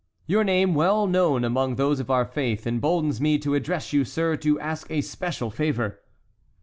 [0.25, 4.35] "Your name, well known among those of our faith, emboldens me to address you, sir,
[4.37, 6.01] to ask a special favor."